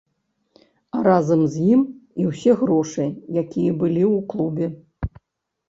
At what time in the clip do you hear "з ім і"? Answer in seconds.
1.57-2.27